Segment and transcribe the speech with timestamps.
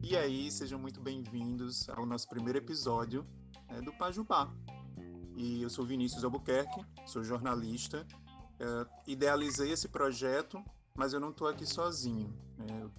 [0.00, 3.26] E aí, sejam muito bem-vindos ao nosso primeiro episódio
[3.68, 4.48] né, do Pajubá.
[5.36, 8.06] E eu sou Vinícius Albuquerque, sou jornalista,
[8.60, 10.62] uh, idealizei esse projeto,
[10.94, 12.32] mas eu não estou aqui sozinho.
[12.56, 12.82] Né?
[12.82, 12.92] Eu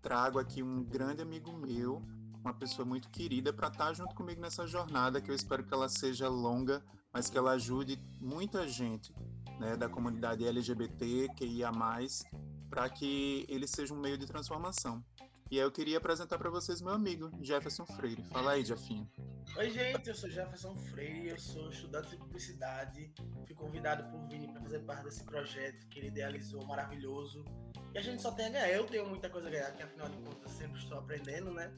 [0.00, 2.02] trago aqui um grande amigo meu,
[2.40, 5.74] uma pessoa muito querida, para estar tá junto comigo nessa jornada, que eu espero que
[5.74, 9.12] ela seja longa, mas que ela ajude muita gente
[9.58, 12.24] né, da comunidade LGBT, que ia mais,
[12.70, 15.04] para que ele seja um meio de transformação.
[15.50, 18.22] E aí eu queria apresentar para vocês meu amigo, Jefferson Freire.
[18.24, 19.08] Fala aí, Jefinho.
[19.56, 23.10] Oi, gente, eu sou Jefferson Freire, eu sou estudante de publicidade.
[23.46, 27.44] Fui convidado por Vini para fazer parte desse projeto que ele idealizou maravilhoso.
[27.94, 28.68] E a gente só tem a ganhar.
[28.68, 31.72] Eu tenho muita coisa a ganhar, que afinal de contas sempre estou aprendendo, né?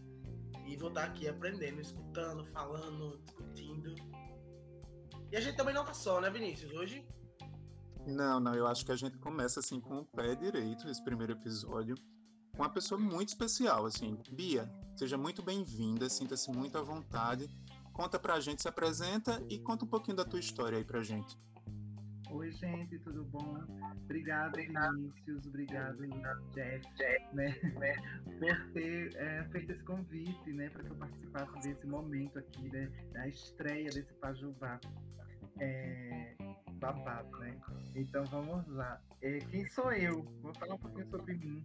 [0.66, 3.94] E vou estar aqui aprendendo, escutando, falando, discutindo.
[5.30, 6.72] E a gente também não tá só, né, Vinícius?
[6.72, 7.06] Hoje
[8.10, 11.32] não, não, eu acho que a gente começa assim com o pé direito esse primeiro
[11.32, 11.96] episódio,
[12.52, 14.18] com uma pessoa muito especial, assim.
[14.32, 17.48] Bia, seja muito bem-vinda, sinta-se muito à vontade.
[17.92, 21.36] Conta pra gente, se apresenta e conta um pouquinho da tua história aí pra gente.
[22.30, 23.56] Oi, gente, tudo bom?
[24.04, 25.98] Obrigado, Vinícius, obrigado,
[26.54, 26.86] Jeff,
[27.34, 27.52] né,
[28.38, 32.86] por ter é, feito esse convite, né, para que eu participasse desse momento aqui, né,
[33.12, 34.80] da estreia desse Pajubá.
[35.60, 36.34] É,
[36.80, 37.56] babado, né?
[37.94, 39.00] Então vamos lá.
[39.22, 40.22] É, quem sou eu?
[40.42, 41.64] Vou falar um pouquinho sobre mim.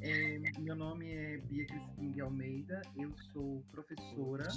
[0.00, 4.48] É, meu nome é Bia Crispim de Almeida, eu sou professora,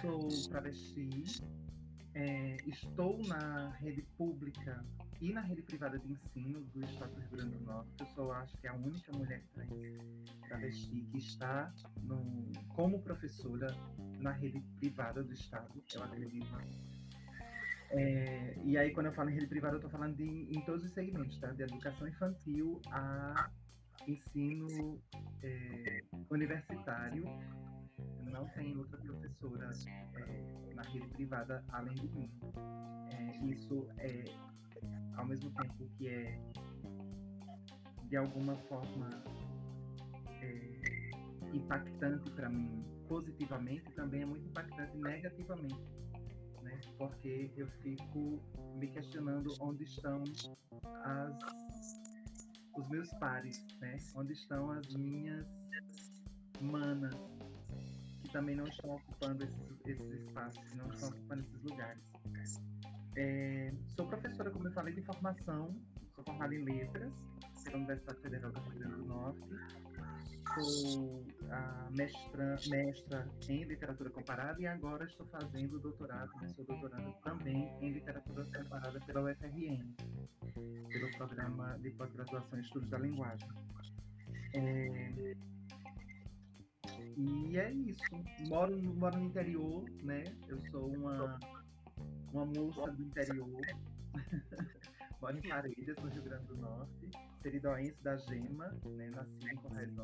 [0.00, 1.42] sou travesti,
[2.14, 4.84] é, estou na rede pública
[5.20, 7.90] e na rede privada de ensino do Estado do Rio Grande do Norte.
[8.00, 9.70] Eu sou, acho que, a única mulher trans
[10.48, 13.74] travesti que está no, como professora
[14.20, 16.46] na rede privada do Estado, eu acredito
[17.90, 20.84] é, e aí, quando eu falo em rede privada, eu estou falando de, em todos
[20.84, 21.52] os segmentos, tá?
[21.52, 23.50] De educação infantil a
[24.08, 25.00] ensino
[25.42, 27.24] é, universitário.
[28.30, 29.70] Não tem outra professora
[30.16, 32.30] é, na rede privada além de mim.
[33.12, 34.24] É, isso é,
[35.16, 36.38] ao mesmo tempo que é,
[38.08, 39.08] de alguma forma,
[40.42, 41.10] é,
[41.52, 45.94] impactante para mim positivamente, também é muito impactante negativamente
[46.64, 46.80] né?
[46.98, 48.42] Porque eu fico
[48.76, 50.24] me questionando onde estão
[51.04, 51.38] as,
[52.76, 53.98] os meus pares, né?
[54.16, 55.46] Onde estão as minhas
[56.60, 57.14] manas
[58.34, 62.02] também não estão ocupando esses, esses espaços, não estão ocupando esses lugares.
[63.16, 65.72] É, sou professora, como eu falei, de formação,
[66.16, 67.14] sou formada em letras
[67.62, 69.40] pela Universidade Federal do Rio Grande do Norte
[70.54, 76.48] sou a mestra, mestra em literatura comparada e agora estou fazendo doutorado, né?
[76.48, 79.94] sou doutorando também em literatura comparada pela UFRN,
[80.88, 83.48] pelo programa de pós-graduação em estudos da linguagem.
[84.54, 85.34] É,
[87.16, 88.02] e é isso.
[88.48, 90.24] Moro, moro no interior, né?
[90.48, 91.38] Eu sou uma,
[92.32, 93.60] uma moça do interior.
[95.20, 97.10] moro em Parelhas, no Rio Grande do Norte,
[97.42, 99.10] seridoense da Gema, né?
[99.10, 99.94] nasci em Correios.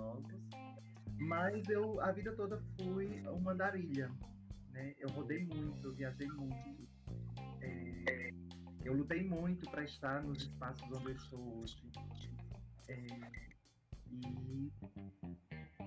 [1.18, 4.10] Mas eu, a vida toda fui uma andarilha,
[4.70, 4.94] né?
[4.98, 6.88] Eu rodei muito, eu viajei muito.
[7.60, 8.30] É,
[8.84, 11.76] eu lutei muito para estar nos espaços onde eu estou hoje.
[12.88, 13.06] É,
[14.10, 14.72] e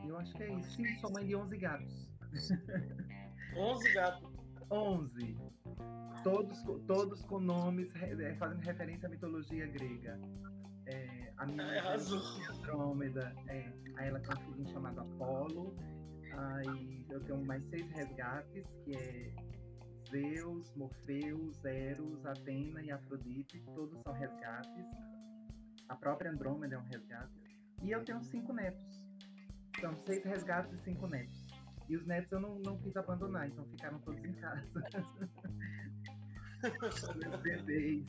[0.07, 0.71] eu acho que é isso.
[0.71, 2.11] Sim, sou mãe de 11 gatos.
[3.55, 4.33] 11 gatos?
[4.71, 5.37] 11
[6.23, 10.19] todos, todos com nomes é, fazendo referência à mitologia grega.
[10.85, 11.95] É, a minha é
[12.49, 15.75] Andrômeda, é, aí ela tem um filhinho chamado Apolo.
[16.35, 19.33] Aí eu tenho mais seis resgates, que é
[20.09, 24.85] Zeus, Morfeus, Eros, Atena e Afrodite, todos são resgates.
[25.89, 27.43] A própria Andrômeda é um resgate.
[27.83, 29.03] E eu tenho cinco netos.
[29.83, 31.45] São seis resgates e cinco netos.
[31.89, 34.65] E os netos eu não, não quis abandonar, então ficaram todos em casa.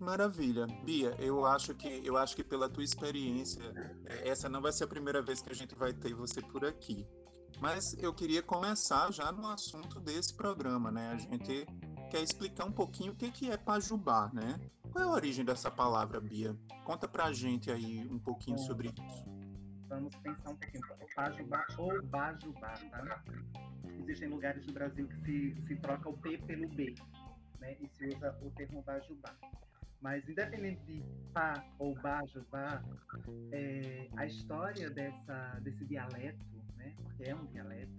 [0.00, 0.68] Maravilha.
[0.84, 3.60] Bia, eu acho que eu acho que pela tua experiência,
[4.06, 6.64] é, essa não vai ser a primeira vez que a gente vai ter você por
[6.64, 7.04] aqui.
[7.60, 11.10] Mas eu queria começar já no assunto desse programa, né?
[11.10, 11.66] A gente
[12.12, 14.56] quer explicar um pouquinho o que, que é Pajubá, né?
[14.92, 16.56] Qual é a origem dessa palavra, Bia?
[16.84, 19.41] Conta pra gente aí um pouquinho sobre isso.
[19.92, 20.82] Vamos pensar um pouquinho.
[21.14, 23.22] Pajubá ou Bajubá, tá?
[24.00, 26.94] Existem lugares do Brasil que se, se troca o P pelo B
[27.62, 27.76] né?
[27.80, 29.34] E se usa o termo bajubá.
[30.00, 31.02] Mas independente de
[31.32, 32.82] pá ou bajubá,
[33.52, 36.44] é, a história dessa, desse dialeto,
[36.76, 36.92] né?
[37.02, 37.92] Porque é um dialeto,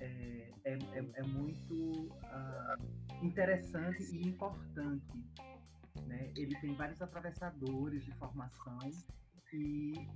[0.00, 5.22] é, é, é, é muito uh, interessante e importante.
[6.06, 6.32] né?
[6.34, 8.78] Ele tem vários atravessadores de formação
[9.52, 10.08] e,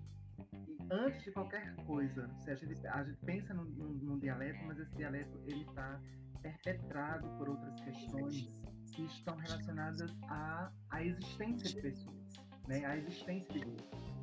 [0.53, 4.79] e antes de qualquer coisa, se a gente, a gente pensa num, num dialeto, mas
[4.79, 6.00] esse dialeto ele está
[6.43, 8.49] perpetrado por outras questões
[8.93, 12.85] que estão relacionadas à, à existência de pessoas, né?
[12.85, 14.15] À existência de grupos.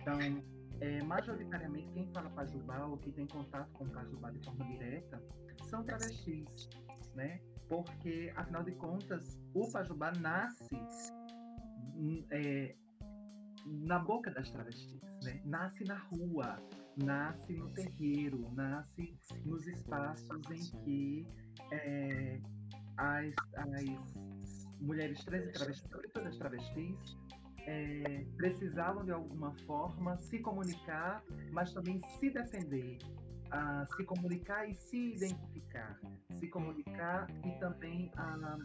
[0.00, 0.18] Então,
[0.80, 5.22] é, majoritariamente quem fala pajubá ou que tem contato com pajubá de forma direta
[5.64, 6.68] são travestis,
[7.14, 7.40] né?
[7.68, 10.68] Porque, afinal de contas, o pajubá nasce
[11.94, 12.76] hum, é,
[13.66, 15.40] na boca das travestis, né?
[15.44, 16.62] Nasce na rua,
[16.96, 21.26] nasce no terreiro, nasce nos espaços em que
[21.72, 22.40] é,
[22.96, 23.84] as, as
[24.80, 27.16] mulheres trans e travestis, sobretudo as travestis,
[27.66, 32.98] é, precisavam de alguma forma se comunicar, mas também se defender,
[33.50, 35.98] a se comunicar e se identificar,
[36.32, 38.58] se comunicar e também a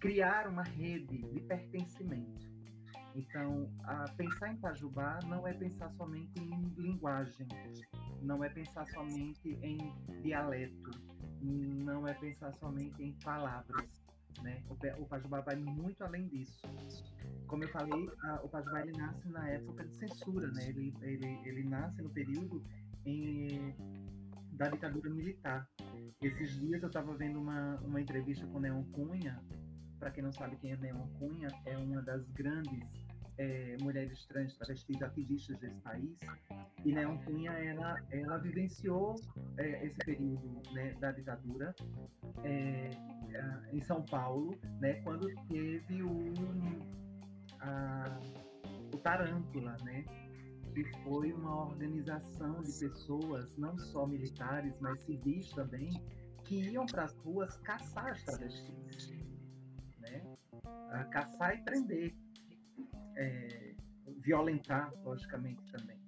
[0.00, 2.51] criar uma rede de pertencimento.
[3.14, 3.68] Então,
[4.16, 7.46] pensar em Pajubá não é pensar somente em linguagem,
[8.22, 9.78] não é pensar somente em
[10.22, 10.90] dialeto,
[11.40, 14.02] não é pensar somente em palavras.
[14.42, 14.62] Né?
[14.68, 16.62] O, o Pajubá vai muito além disso
[17.52, 20.70] como eu falei, a, o Pajubá ele nasce na época de censura, né?
[20.70, 22.64] Ele, ele, ele nasce no período
[23.04, 23.74] em,
[24.52, 25.68] da ditadura militar.
[26.22, 29.38] Esses dias eu estava vendo uma, uma entrevista com Neon Cunha.
[30.02, 32.90] Para quem não sabe quem é Neon Cunha, é uma das grandes
[33.38, 36.18] é, mulheres trans travestis ativistas desse país.
[36.84, 39.14] E Neon Cunha, ela, ela vivenciou
[39.58, 41.72] é, esse período né, da ditadura
[42.42, 42.90] é,
[43.72, 46.34] em São Paulo, né, quando teve o
[47.60, 48.18] a,
[48.92, 50.04] o Tarântula, né?
[50.74, 55.90] que foi uma organização de pessoas, não só militares, mas civis também,
[56.42, 59.21] que iam para as ruas caçar as travestis?
[60.90, 62.14] A caçar e prender,
[63.16, 63.74] é,
[64.18, 66.00] violentar, logicamente também.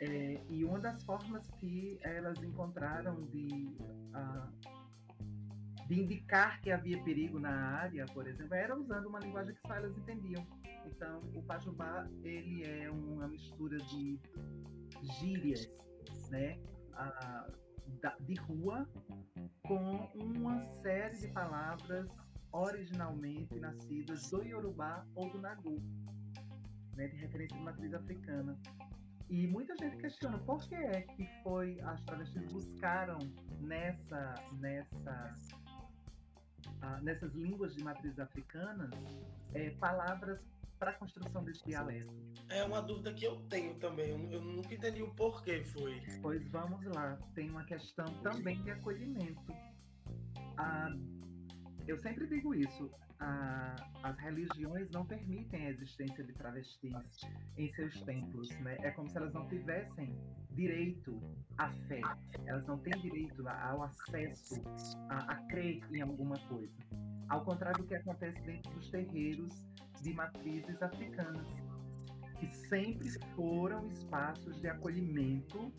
[0.00, 3.74] É, e uma das formas que elas encontraram de
[5.88, 9.74] de indicar que havia perigo na área, por exemplo, era usando uma linguagem que só
[9.74, 10.44] elas entendiam.
[10.84, 14.20] Então, o Pajubá, ele é uma mistura de
[15.20, 15.68] gírias,
[16.30, 16.58] né,
[16.94, 17.46] a,
[18.00, 18.88] da, de rua,
[19.62, 22.08] com uma série de palavras
[22.52, 25.82] originalmente nascidas do Yorubá ou do Nagu,
[26.94, 28.58] né, de referência de matriz africana.
[29.28, 33.18] E muita gente questiona por que é que foi as travestis buscaram
[33.60, 35.34] nessa nessa
[36.82, 38.90] ah, nessas línguas de matriz africanas
[39.54, 40.40] é, palavras
[40.78, 42.12] para a construção desse dialeto.
[42.48, 44.10] É uma dúvida que eu tenho também.
[44.10, 46.00] Eu, eu nunca entendi o porquê foi.
[46.22, 47.18] Pois vamos lá.
[47.34, 49.52] Tem uma questão também de acolhimento.
[50.56, 50.90] Ah,
[51.86, 52.90] eu sempre digo isso.
[53.18, 56.92] Ah, as religiões não permitem a existência de travestis
[57.56, 58.48] em seus templos.
[58.60, 58.76] Né?
[58.80, 60.14] É como se elas não tivessem
[60.52, 61.20] direito
[61.56, 62.00] à fé.
[62.46, 64.62] Elas não têm direito ao acesso
[65.08, 66.74] a, a crer em alguma coisa.
[67.28, 69.66] Ao contrário do que acontece dentro dos terreiros
[70.02, 71.46] de matrizes africanas,
[72.38, 75.72] que sempre foram espaços de acolhimento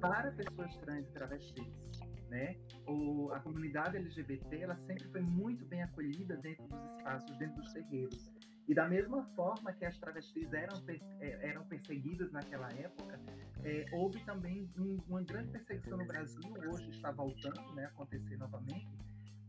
[0.00, 1.84] para pessoas trans e travestis
[2.28, 2.56] né?
[2.86, 7.72] O, a comunidade LGBT ela sempre foi muito bem acolhida dentro dos espaços, dentro dos
[7.72, 8.30] terreiros.
[8.66, 10.82] E da mesma forma que as travestis eram,
[11.20, 13.20] é, eram perseguidas naquela época,
[13.62, 18.38] é, houve também um, uma grande perseguição no Brasil, hoje está voltando né, a acontecer
[18.38, 18.88] novamente,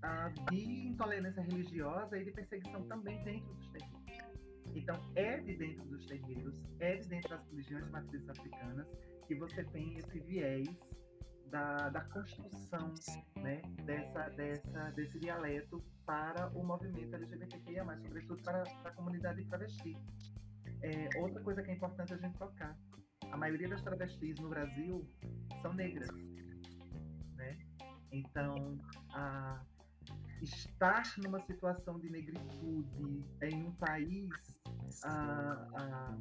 [0.02, 4.06] a, de intolerância religiosa e de perseguição também dentro dos terreiros.
[4.76, 8.88] Então, é de dentro dos terreiros, é de dentro das religiões matrizes africanas
[9.26, 10.95] que você tem esse viés
[11.50, 12.94] da, da construção
[13.38, 19.44] né, dessa, dessa, desse dialeto para o movimento LGBTQIA, mas sobretudo para, para a comunidade
[19.46, 19.98] travesti.
[20.82, 22.78] É, outra coisa que é importante a gente tocar:
[23.32, 25.08] a maioria das travestis no Brasil
[25.62, 26.10] são negras.
[27.36, 27.58] Né?
[28.12, 28.78] Então,
[29.12, 29.62] a,
[30.42, 34.30] estar numa situação de negritude em um país
[35.04, 36.18] a, a,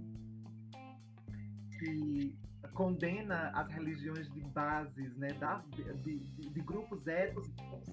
[1.79, 2.37] que
[2.73, 7.51] condena as religiões de bases, né, da, de, de, de, grupos étnicos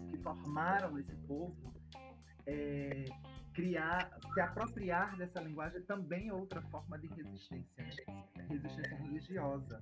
[0.09, 1.73] que formaram esse povo,
[2.45, 3.05] é,
[3.53, 7.91] criar, se apropriar dessa linguagem também é outra forma de resistência, né?
[8.49, 9.81] resistência religiosa.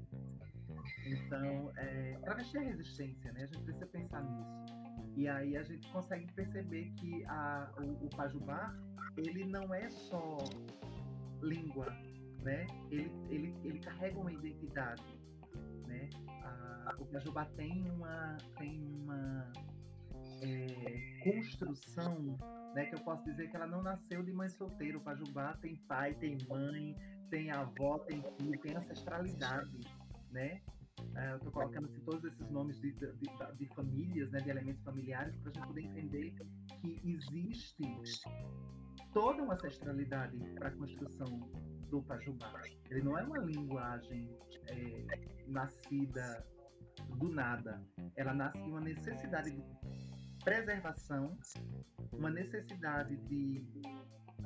[1.06, 3.44] Então, é, travesti é resistência, né?
[3.44, 4.80] A gente precisa pensar nisso.
[5.16, 8.74] E aí a gente consegue perceber que a, o, o Pajubá,
[9.18, 10.38] ele não é só
[11.42, 11.88] língua,
[12.44, 12.66] né?
[12.90, 15.04] Ele, ele, ele carrega uma identidade,
[15.88, 16.10] né?
[16.44, 19.52] A, o Cajubá tem uma tem uma
[20.42, 22.38] é, construção,
[22.74, 24.98] né, que eu posso dizer que ela não nasceu de mãe solteira.
[24.98, 26.96] O Pajubá tem pai, tem mãe,
[27.30, 29.80] tem avó, tem filho, tem ancestralidade,
[30.32, 30.62] né?
[31.16, 34.84] É, eu estou colocando assim, todos esses nomes de, de, de famílias, né, de elementos
[34.84, 36.36] familiares, para a gente poder entender
[36.82, 37.84] que existe
[39.14, 41.50] toda uma ancestralidade para a construção
[41.90, 42.62] do Pajubá.
[42.90, 44.30] Ele não é uma linguagem
[44.68, 45.06] é,
[45.48, 46.46] nascida
[47.18, 47.82] do nada.
[48.16, 49.64] Ela nasce de uma necessidade de
[50.44, 51.38] preservação,
[52.14, 53.64] uma necessidade de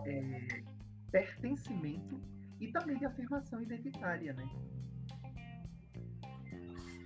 [0.05, 0.63] é,
[1.11, 2.19] pertencimento
[2.59, 4.49] e também de afirmação identitária, né?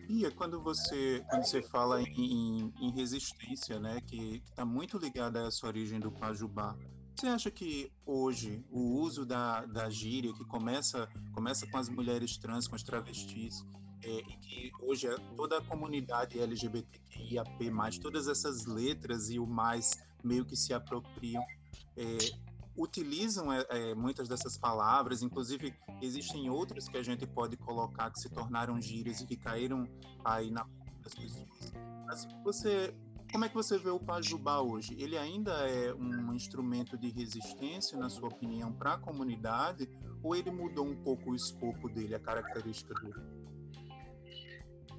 [0.07, 5.47] Pia, quando você, quando você fala em, em resistência, né, que está muito ligada a
[5.47, 6.77] essa origem do Pajubá,
[7.17, 12.37] você acha que hoje o uso da, da gíria, que começa, começa com as mulheres
[12.37, 13.65] trans, com as travestis,
[14.03, 17.49] é, e que hoje é toda a comunidade LGBTQIAP+,
[17.99, 21.43] todas essas letras e o mais meio que se apropriam,
[21.95, 22.17] é,
[22.77, 28.19] utilizam é, é, muitas dessas palavras, inclusive existem outras que a gente pode colocar que
[28.19, 29.89] se tornaram gírias e que caíram
[30.23, 30.67] aí na
[31.03, 31.73] das pessoas.
[32.05, 32.93] Mas você,
[33.31, 34.95] como é que você vê o Pajubá hoje?
[34.99, 39.89] Ele ainda é um instrumento de resistência, na sua opinião, para a comunidade,
[40.23, 43.47] ou ele mudou um pouco o escopo dele, a característica dele?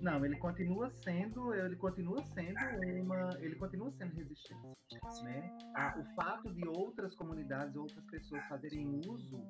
[0.00, 2.60] Não, ele continua sendo, ele continua sendo
[3.02, 5.58] uma, ele continua sendo resistência, né?
[5.98, 9.42] o fato de outras comunidades, outras pessoas fazerem uso,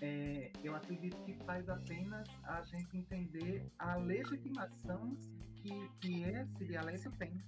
[0.00, 5.16] é, eu acredito que faz apenas a gente entender a legitimação
[5.56, 7.40] que, que esse dialeto tem,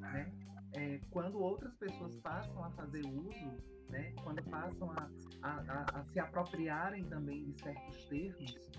[0.00, 0.32] né?
[0.72, 3.56] É, quando outras pessoas passam a fazer uso,
[3.88, 4.12] né?
[4.22, 5.10] Quando passam a,
[5.42, 8.70] a, a, se apropriarem também de certos termos,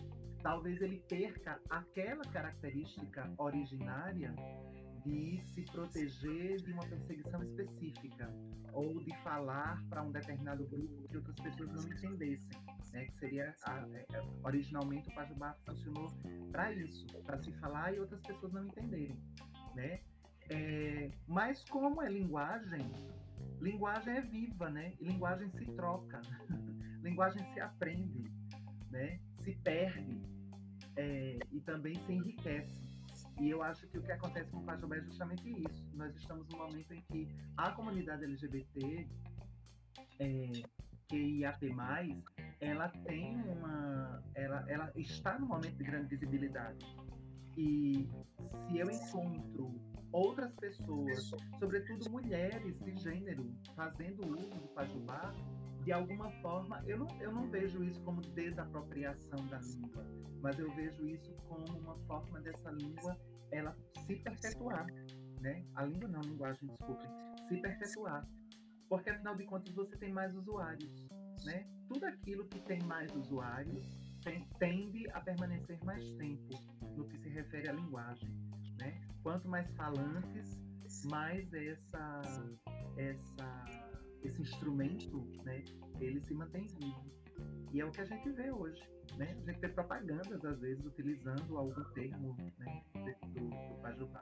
[0.42, 4.34] talvez ele perca aquela característica originária
[5.04, 8.32] de se proteger de uma perseguição específica
[8.72, 12.58] ou de falar para um determinado grupo que outras pessoas não entendessem,
[12.94, 13.06] né?
[13.06, 14.06] Que seria a, é,
[14.44, 16.08] originalmente o Pajubá funcionou
[16.52, 19.20] para isso, para se falar e outras pessoas não entenderem,
[19.76, 20.02] né?
[20.50, 22.92] É, mas como é linguagem,
[23.62, 24.94] linguagem é viva, né?
[25.00, 26.22] E linguagem se troca,
[27.02, 28.32] linguagem se aprende,
[28.90, 29.20] né?
[29.40, 30.22] Se perde
[30.96, 32.92] é, e também se enriquece.
[33.40, 35.90] E eu acho que o que acontece com o Pajubá é justamente isso.
[35.94, 39.08] Nós estamos num momento em que a comunidade LGBT,
[40.20, 40.52] é,
[41.10, 41.76] QIAP+,
[42.60, 44.24] ela tem uma...
[44.36, 46.86] Ela, ela está num momento de grande visibilidade.
[47.58, 48.08] E
[48.40, 49.74] se eu encontro
[50.12, 55.34] outras pessoas, sobretudo mulheres de gênero, fazendo uso do Pajubá,
[55.84, 60.06] de alguma forma, eu não, eu não vejo isso como desapropriação da língua,
[60.42, 63.18] mas eu vejo isso como uma forma dessa língua
[63.52, 63.76] ela
[64.06, 64.86] se perpetuar,
[65.42, 65.66] né?
[65.76, 67.06] A língua não, a linguagem, desculpe,
[67.48, 68.28] se perpetuar.
[68.88, 71.08] Porque afinal de contas você tem mais usuários,
[71.46, 71.68] né?
[71.88, 73.86] Tudo aquilo que tem mais usuários
[74.24, 76.54] tem, tende a permanecer mais tempo
[76.96, 78.30] no que se refere à linguagem,
[78.80, 79.02] né?
[79.24, 80.58] Quanto mais falantes,
[81.06, 82.22] mais essa
[82.98, 83.66] essa
[84.24, 85.64] esse instrumento, né,
[86.00, 87.12] ele se mantém vivo.
[87.74, 88.82] E é o que a gente vê hoje.
[89.18, 89.36] Né?
[89.42, 92.84] A gente vê propagandas, às vezes, utilizando algum termo né,
[93.34, 94.22] do, do Pajubá.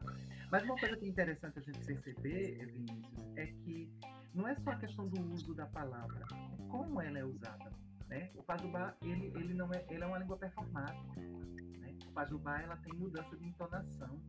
[0.52, 3.92] Mas uma coisa que é interessante a gente perceber, Vinícius, é que
[4.34, 6.26] não é só a questão do uso da palavra,
[6.70, 7.72] como ela é usada.
[8.08, 8.32] Né?
[8.36, 11.22] O Pajubá, ele, ele, não é, ele é uma língua performática.
[11.22, 11.98] Né?
[12.08, 14.20] O Pajubá, ela tem mudança de entonação,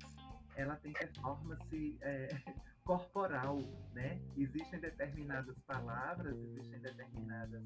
[0.61, 2.29] ela tem performance é,
[2.85, 3.59] corporal,
[3.93, 4.21] né?
[4.37, 7.63] Existem determinadas palavras, existem determinadas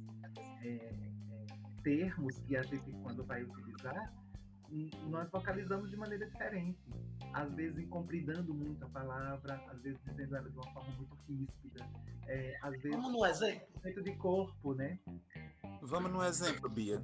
[0.62, 1.46] é, é,
[1.82, 4.12] termos que a gente, quando vai utilizar,
[5.08, 6.78] nós vocalizamos de maneira diferente.
[7.32, 11.84] Às vezes incompridando muito a palavra, às vezes dizendo ela de uma forma muito ríspida,
[12.26, 12.96] é, às vezes...
[12.96, 14.02] Vamos no exemplo.
[14.02, 14.98] de corpo, né?
[15.82, 17.02] Vamos no exemplo, Bia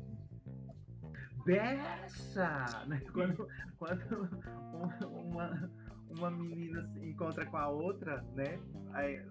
[1.45, 2.85] beça!
[2.87, 3.01] Né?
[3.13, 4.29] Quando, quando
[5.07, 5.71] uma,
[6.19, 8.59] uma menina se encontra com a outra, né?
[8.93, 9.23] Aí,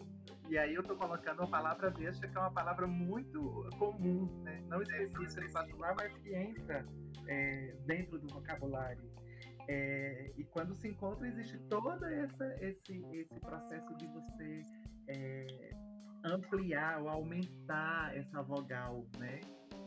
[0.50, 4.64] e aí eu tô colocando a palavra deixa, que é uma palavra muito comum, né?
[4.68, 6.86] Não específica de particular, mas que entra
[7.28, 9.04] é, dentro do vocabulário.
[9.68, 14.64] É, e quando se encontra, existe todo essa, esse, esse processo de você
[15.08, 15.72] é,
[16.24, 19.40] ampliar ou aumentar essa vogal, né?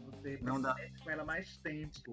[0.06, 2.12] Você não dá com ela mais tempo,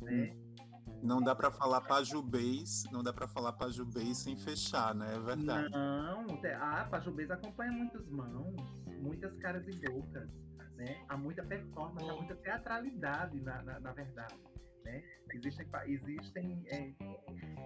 [0.00, 0.32] né?
[0.32, 0.71] Hum.
[1.02, 5.14] Não dá para falar pajubês, não dá para falar pajubês sem fechar, né?
[5.16, 5.70] É verdade.
[5.72, 6.26] Não,
[6.60, 8.56] a pajubês acompanha muitas mãos,
[9.00, 10.30] muitas caras e bocas,
[10.76, 11.04] né?
[11.08, 14.36] Há muita performance, há muita teatralidade, na, na, na verdade.
[14.84, 15.02] né?
[15.34, 16.94] Existem, existem é,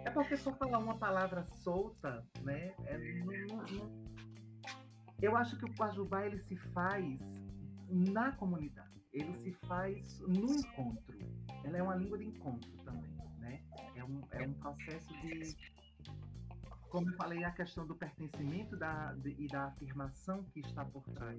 [0.06, 2.74] é porque só falar uma palavra solta, né?
[2.86, 4.06] É, não, não,
[5.20, 7.20] eu acho que o Pajubá ele se faz
[7.88, 11.18] na comunidade, ele se faz no encontro.
[11.66, 13.60] Ela é uma língua de encontro também, né?
[13.96, 15.56] É um, é um processo de
[16.96, 21.02] como eu falei, a questão do pertencimento da, de, e da afirmação que está por
[21.10, 21.38] trás.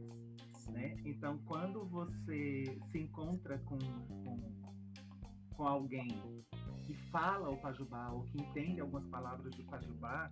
[0.70, 0.96] Né?
[1.06, 6.44] Então, quando você se encontra com, com, com alguém
[6.84, 10.32] que fala o Pajubá ou que entende algumas palavras do Pajubá,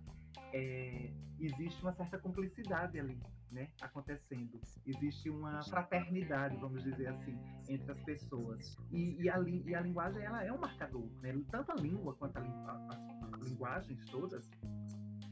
[0.52, 4.60] é, existe uma certa cumplicidade ali, né, acontecendo.
[4.86, 7.38] Existe uma fraternidade, vamos dizer assim,
[7.68, 8.76] entre as pessoas.
[8.90, 11.34] E, e, a, e a, linguagem ela é um marcador, né?
[11.50, 14.48] Tanto a língua quanto a, as, as linguagens todas,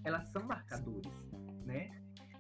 [0.05, 1.13] elas são marcadores,
[1.65, 1.91] né?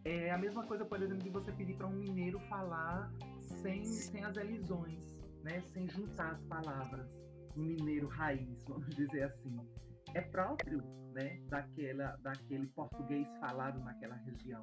[0.05, 4.23] É a mesma coisa, por exemplo, de você pedir para um mineiro falar sem, sem
[4.23, 5.61] as elisões, né?
[5.73, 7.09] Sem juntar as palavras.
[7.57, 9.57] Um mineiro raiz, vamos dizer assim.
[10.15, 11.41] É próprio, né?
[11.49, 14.63] Daquela, daquele português falado naquela região.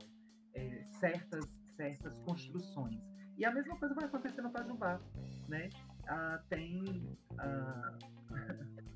[0.54, 3.02] É, certas, certas construções.
[3.38, 5.00] E a mesma coisa vai acontecer no Pajubá,
[5.48, 5.70] né?
[6.08, 7.98] Ah, tem ah,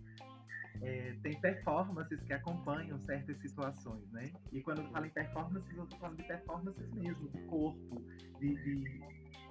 [0.81, 4.31] é, tem performances que acompanham certas situações, né?
[4.51, 8.01] E quando eu falo em performances, eu estou falando de performances mesmo, de corpo,
[8.39, 9.01] de, de,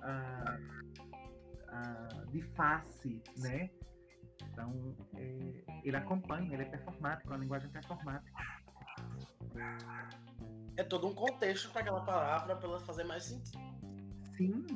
[0.03, 0.59] uh,
[1.71, 3.71] uh, de face, né?
[4.43, 8.33] Então, é, ele acompanha, ele é performático, a linguagem performática.
[10.77, 13.63] É todo um contexto para aquela palavra para ela fazer mais sentido.
[14.37, 14.67] Sim.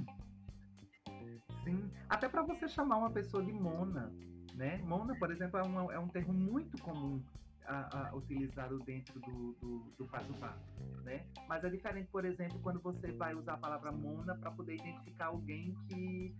[1.64, 1.90] Sim.
[2.08, 4.12] Até para você chamar uma pessoa de mona,
[4.54, 4.78] né?
[4.78, 7.22] Mona, por exemplo, é, uma, é um termo muito comum
[7.68, 10.56] a, a, utilizado dentro do, do, do Pajubá,
[11.04, 11.26] né?
[11.46, 15.26] Mas é diferente, por exemplo, quando você vai usar a palavra mona para poder identificar
[15.26, 16.34] alguém que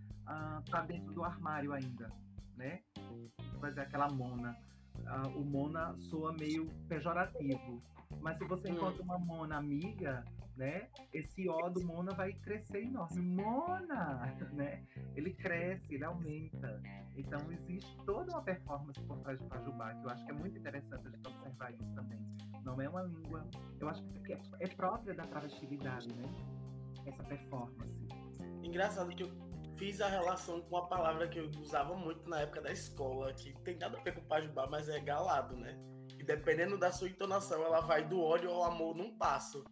[0.65, 2.11] está ah, dentro do armário ainda,
[2.57, 2.81] né?
[3.59, 4.55] Vai dizer aquela mona.
[5.05, 7.81] Ah, o mona soa meio pejorativo,
[8.19, 8.75] mas se você hum.
[8.75, 10.23] encontra uma mona amiga,
[10.59, 10.89] né?
[11.13, 13.21] Esse O do Mona vai crescer enorme.
[13.21, 14.83] Mona, né?
[15.15, 16.81] Ele cresce, ele aumenta.
[17.15, 20.57] Então existe toda uma performance por trás do Pajubá, que eu acho que é muito
[20.57, 22.19] interessante a gente observar isso também.
[22.63, 26.23] Não é uma língua, eu acho que é, é própria da travestilidade, né?
[27.05, 28.07] Essa performance.
[28.61, 29.48] Engraçado que eu
[29.79, 33.53] fiz a relação com a palavra que eu usava muito na época da escola, que
[33.63, 35.79] tem nada a ver com Pajubá, mas é galado, né?
[36.19, 39.63] E dependendo da sua entonação, ela vai do ódio ao amor num passo.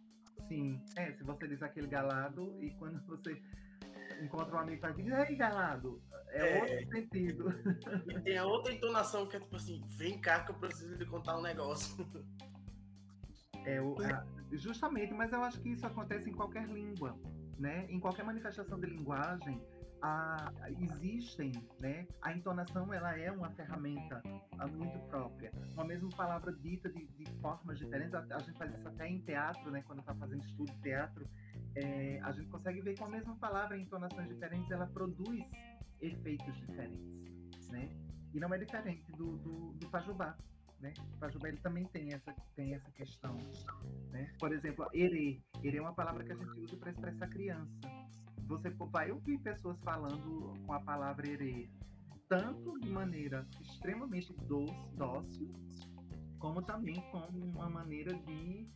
[0.48, 3.40] Sim, é, se você diz aquele galado e quando você
[4.22, 7.54] encontra um amigo e fala, ei, galado, é, é, outro sentido.
[8.08, 11.04] E tem a outra entonação que é tipo assim, vem cá que eu preciso lhe
[11.04, 11.94] contar um negócio.
[13.66, 17.14] É, o, a, justamente, mas eu acho que isso acontece em qualquer língua,
[17.58, 17.86] né?
[17.90, 19.60] Em qualquer manifestação de linguagem,
[20.02, 22.06] a, existem, né?
[22.22, 24.22] A entonação ela é uma ferramenta
[24.72, 25.52] muito própria.
[25.74, 28.14] Uma mesma palavra dita de, de formas diferentes.
[28.14, 29.82] A, a, gente faz isso até em teatro, né?
[29.82, 31.26] Quando está fazendo estudo de teatro,
[31.74, 35.44] é, a gente consegue ver que a mesma palavra em entonações diferentes ela produz
[36.00, 37.88] efeitos diferentes, né?
[38.32, 40.36] E não é diferente do, do, do Pajubá.
[40.80, 40.94] Né?
[41.14, 43.36] O Pajubá ele também tem essa, tem essa questão.
[44.10, 44.32] Né?
[44.38, 45.40] Por exemplo, erê.
[45.62, 47.97] Erê é uma palavra que a gente usa para expressar criança
[48.48, 51.68] você vai ouvir pessoas falando com a palavra erê,
[52.28, 55.52] tanto de maneira extremamente doce, dócil,
[56.38, 58.66] como também com uma maneira de,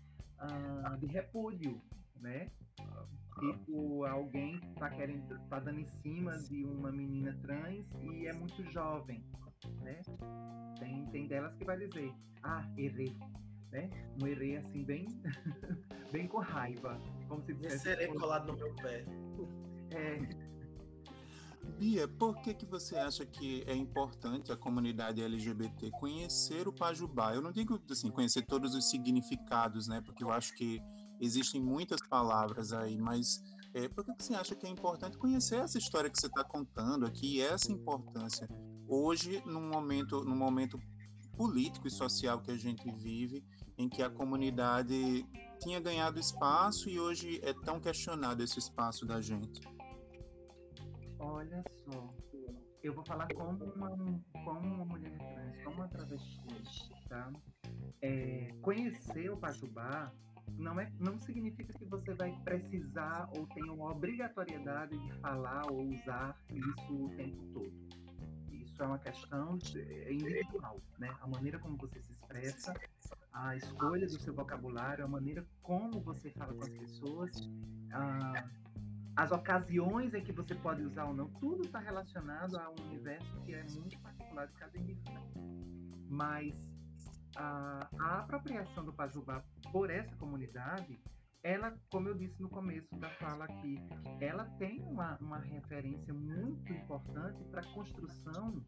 [0.41, 1.81] uh, de repúdio,
[2.17, 2.51] né?
[3.41, 8.63] Tipo, alguém tá querendo, tá dando em cima de uma menina trans e é muito
[8.71, 9.25] jovem,
[9.81, 10.03] né?
[10.79, 13.17] Tem, tem delas que vai dizer, ah, errei,
[13.73, 13.91] né?
[14.23, 15.07] Um errei assim, bem,
[16.13, 17.85] bem com raiva, como se dissesse.
[17.85, 19.05] Serei colado no meu pé.
[19.91, 20.53] É.
[21.79, 27.35] Bia, por que, que você acha que é importante a comunidade LGBT conhecer o Pajubá?
[27.35, 30.01] Eu não digo assim, conhecer todos os significados, né?
[30.01, 30.81] Porque eu acho que
[31.21, 33.43] existem muitas palavras aí, mas
[33.75, 36.45] é, por que, que você acha que é importante conhecer essa história que você está
[36.45, 38.49] contando aqui, essa importância?
[38.87, 40.79] Hoje, num momento, num momento
[41.43, 43.45] político e social que a gente vive,
[43.77, 45.27] em que a comunidade
[45.59, 49.61] tinha ganhado espaço e hoje é tão questionado esse espaço da gente.
[51.19, 52.15] Olha só,
[52.81, 53.91] eu vou falar como uma,
[54.45, 57.33] como uma mulher trans, como uma travesti, tá?
[58.01, 60.13] É, conhecer o Pajubá
[60.57, 65.89] não, é, não significa que você vai precisar ou tenha uma obrigatoriedade de falar ou
[65.89, 68.02] usar isso o tempo todo.
[68.73, 71.15] Isso é uma questão de, é individual, né?
[71.21, 72.73] A maneira como você se expressa,
[73.31, 77.51] a escolha do seu vocabulário, a maneira como você fala com as pessoas,
[77.93, 78.49] a,
[79.15, 83.41] as ocasiões em que você pode usar ou não, tudo está relacionado a um universo
[83.43, 85.23] que é muito particular de cada indivíduo.
[86.09, 86.55] Mas
[87.37, 90.99] a, a apropriação do Pajubá por essa comunidade,
[91.43, 93.77] ela, como eu disse no começo da fala aqui,
[94.21, 98.65] ela tem uma, uma referência muito importante para a construção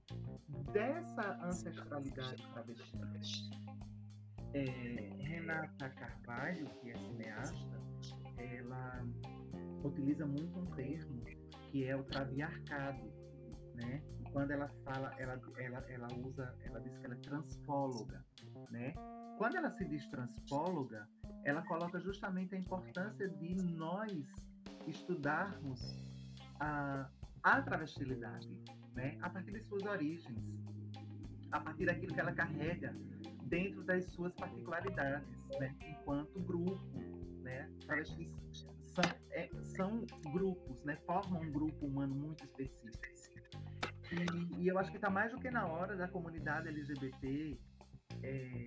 [0.73, 3.51] dessa ancestralidade travesti.
[4.53, 4.65] É,
[5.23, 7.81] Renata Carvalho, que é cineasta,
[8.37, 9.05] ela
[9.85, 11.23] utiliza muito um termo
[11.71, 13.13] que é o traviarcado,
[13.75, 14.03] né?
[14.33, 18.25] Quando ela fala, ela, ela, ela usa, ela diz que ela é transpóloga,
[18.71, 18.95] né?
[19.39, 21.09] Quando ela se diz transpóloga,
[21.45, 24.27] ela coloca justamente a importância de nós
[24.87, 25.81] estudarmos
[26.59, 27.09] a,
[27.43, 28.49] a travestilidade,
[28.95, 29.19] né?
[29.21, 30.63] A partir de suas origens,
[31.53, 32.95] a partir daquilo que ela carrega
[33.45, 35.75] dentro das suas particularidades, né?
[35.83, 36.81] Enquanto grupo,
[37.43, 37.71] né?
[37.87, 38.33] Travestis
[38.83, 40.97] são, é, são grupos, né?
[41.07, 43.15] Formam um grupo humano muito específico.
[44.13, 47.59] E, e eu acho que está mais do que na hora da comunidade LGBT.
[48.23, 48.67] É,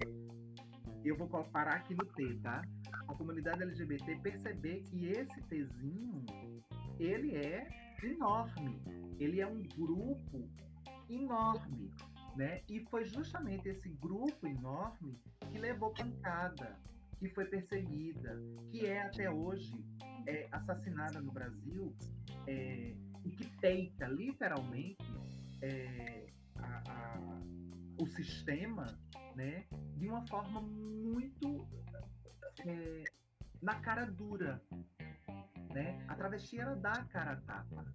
[1.08, 2.62] eu vou parar aqui no T, tá?
[3.08, 6.26] A comunidade LGBT perceber que esse Tzinho
[7.00, 7.68] ele é
[8.04, 8.82] enorme.
[9.20, 10.50] Ele é um grupo
[11.10, 11.92] enorme,
[12.36, 12.62] né?
[12.70, 15.18] E foi justamente esse grupo enorme
[15.52, 16.78] que levou pancada,
[17.18, 18.40] que foi perseguida,
[18.70, 19.74] que é até hoje
[20.28, 21.96] é, assassinada no Brasil
[22.46, 24.98] é, e que peita literalmente
[25.62, 27.42] é, a, a,
[28.00, 28.86] o sistema
[29.38, 31.68] né, de uma forma muito
[32.66, 33.04] é,
[33.62, 34.62] na cara dura.
[35.74, 36.04] Né?
[36.08, 37.86] A travesti ela dá a cara a tapa.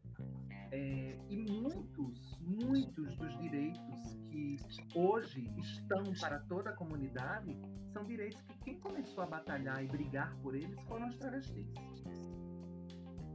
[0.70, 4.56] É, e muitos, muitos dos direitos que
[4.94, 7.58] hoje estão para toda a comunidade
[7.92, 11.74] são direitos que quem começou a batalhar e brigar por eles foram os travestis.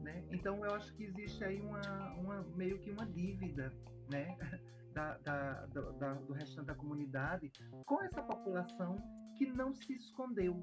[0.01, 0.23] Né?
[0.31, 3.71] Então eu acho que existe aí uma, uma meio que uma dívida
[4.09, 4.37] né?
[4.97, 5.65] da, da,
[5.99, 7.51] da, do restante da comunidade
[7.85, 8.97] com essa população
[9.37, 10.59] que não se escondeu,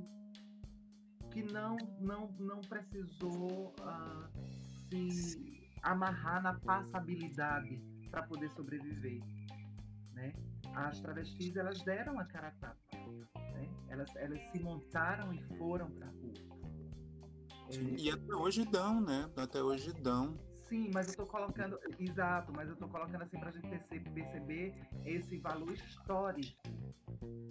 [1.30, 9.22] que não, não, não precisou uh, se amarrar na passabilidade para poder sobreviver,
[10.12, 10.32] né?
[10.74, 12.98] As travestis elas deram a cara a tapa,
[13.52, 13.68] né?
[13.88, 16.34] Elas, elas se montaram e foram para a rua.
[17.70, 18.00] É...
[18.00, 19.30] E até hoje dão, né?
[19.36, 20.36] Até hoje dão.
[20.68, 23.68] Sim, mas eu estou colocando, exato, mas eu estou colocando assim para a gente
[24.10, 24.74] perceber
[25.04, 26.62] esse valor histórico,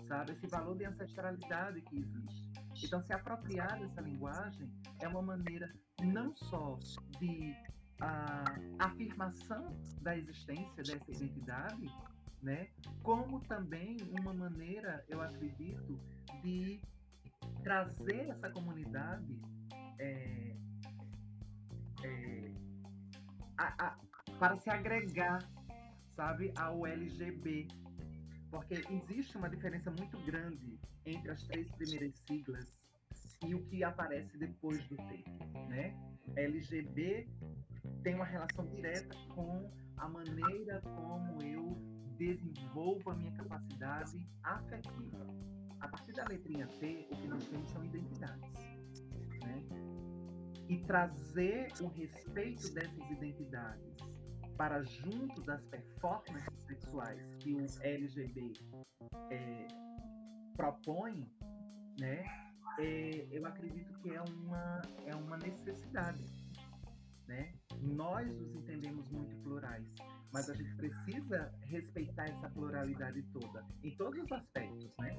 [0.08, 0.34] sabe?
[0.34, 2.52] Esse valor de ancestralidade que existe.
[2.84, 5.72] Então, se apropriar dessa linguagem é uma maneira
[6.02, 6.78] não só
[7.20, 7.56] de
[8.02, 8.44] a
[8.80, 11.88] afirmação da existência dessa identidade,
[12.42, 12.68] né?
[13.02, 16.00] Como também uma maneira, eu acredito,
[16.42, 16.82] de
[17.64, 19.40] trazer essa comunidade
[20.00, 20.56] é,
[22.04, 22.43] é,
[23.58, 23.98] a, a,
[24.40, 25.40] para se agregar,
[26.16, 27.68] sabe, ao LGB,
[28.50, 32.84] porque existe uma diferença muito grande entre as três primeiras siglas
[33.46, 35.24] e o que aparece depois do T,
[35.68, 35.94] né?
[36.36, 37.28] LGB
[38.04, 41.78] tem uma relação direta com a maneira como eu
[42.18, 45.28] desenvolvo a minha capacidade afetiva.
[45.80, 48.54] A partir da letrinha T, o que nós temos são identidades.
[49.44, 49.64] Né?
[50.70, 53.94] E trazer o respeito dessas identidades
[54.58, 58.54] para junto das performances sexuais que o LGB
[59.32, 59.68] é,
[60.56, 61.30] propõe,
[62.00, 62.24] né,
[62.80, 66.24] é, eu acredito que é uma, é uma necessidade
[67.28, 67.54] né?
[67.82, 69.88] Nós nos entendemos muito plurais,
[70.32, 75.16] mas a gente precisa respeitar essa pluralidade toda, em todos os aspectos, né?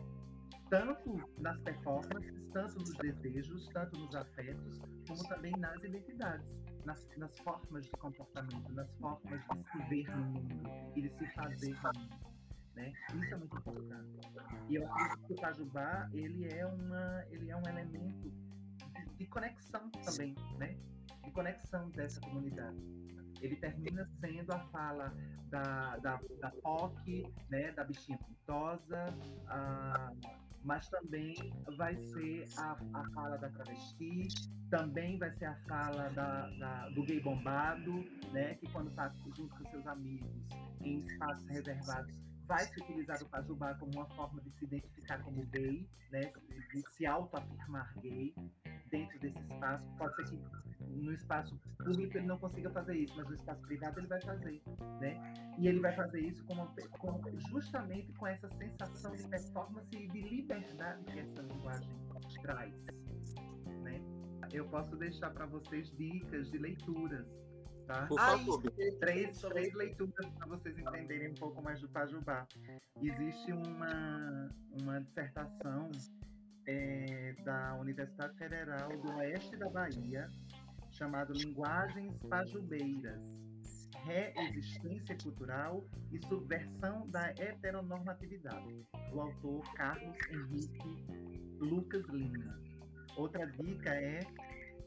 [0.75, 7.39] Tanto nas performances, tanto nos desejos, tanto nos afetos, como também nas identidades, nas, nas
[7.39, 12.01] formas de comportamento, nas formas de se ver no mundo e de se fazer no
[12.01, 12.35] mundo.
[12.75, 12.93] Né?
[13.15, 14.19] Isso é muito importante.
[14.69, 19.27] E eu acredito que o Pajubá, ele é, uma, ele é um elemento de, de
[19.27, 20.77] conexão também, né?
[21.23, 22.83] de conexão dessa comunidade.
[23.41, 25.15] Ele termina sendo a fala
[25.51, 29.07] da, da, da POC, né, da bichinha pintosa,
[29.47, 30.11] ah,
[30.65, 31.35] mas também
[31.77, 34.29] vai ser a, a fala da travesti,
[34.71, 37.93] também vai ser a fala da, da, do gay bombado,
[38.33, 40.31] né, que quando está junto com seus amigos
[40.83, 45.45] em espaços reservados vai se utilizar o pajubá como uma forma de se identificar como
[45.47, 46.33] gay, né,
[46.73, 48.35] de se autoafirmar gay
[48.91, 49.85] dentro desse espaço.
[49.99, 50.41] Pode ser que
[50.81, 54.63] no espaço público ele não consiga fazer isso, mas no espaço privado ele vai fazer,
[55.01, 55.35] né?
[55.59, 56.55] E ele vai fazer isso com,
[56.99, 61.91] com, justamente com essa sensação de performance e de liberdade que essa linguagem
[62.43, 62.75] traz,
[63.83, 64.01] né?
[64.55, 67.27] eu posso deixar para vocês dicas de leituras,
[67.87, 68.07] tá?
[68.07, 68.63] Por Ah, favor.
[69.01, 72.47] Três, três leituras para vocês entenderem um pouco mais do Pajubá.
[73.03, 74.49] Existe uma,
[74.81, 75.91] uma dissertação
[76.67, 80.31] é, da Universidade Federal do Oeste da Bahia,
[80.91, 83.21] chamada Linguagens Pajubeiras,
[84.05, 91.05] Reexistência Cultural e Subversão da Heteronormatividade, do autor Carlos Henrique
[91.61, 92.59] Lucas Lima.
[93.17, 94.21] Outra dica é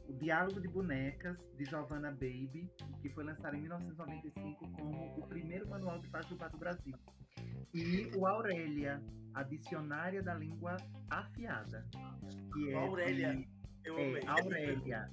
[0.08, 2.70] o Diálogo de Bonecas, de Giovanna Baby,
[3.02, 6.94] que foi lançado em 1995 como o primeiro manual de Pajubá do Brasil.
[7.74, 9.02] E o Aurélia,
[9.34, 10.76] a Dicionária da Língua
[11.10, 11.86] Afiada,
[12.54, 13.36] que é Aurélia.
[13.36, 13.48] de-
[13.84, 14.22] Eu é, amei.
[14.26, 15.10] Aurélia,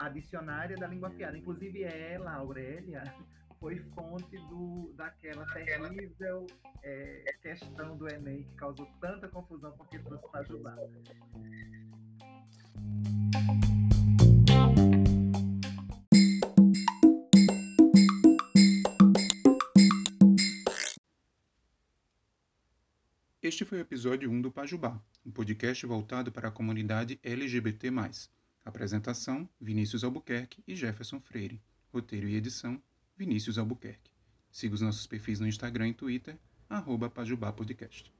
[0.00, 1.38] a Dicionária da Língua Afiada.
[1.38, 3.02] Inclusive ela, Aurélia,
[3.60, 6.46] foi fonte do, daquela terrível
[6.82, 10.76] é, questão do Enem que causou tanta confusão porque trouxe Pajubá.
[23.54, 27.88] Este foi o episódio 1 do Pajubá, um podcast voltado para a comunidade LGBT+.
[28.64, 31.62] Apresentação, Vinícius Albuquerque e Jefferson Freire.
[31.92, 32.82] Roteiro e edição,
[33.16, 34.10] Vinícius Albuquerque.
[34.50, 36.36] Siga os nossos perfis no Instagram e Twitter,
[36.68, 38.12] arroba Pajubá Podcast.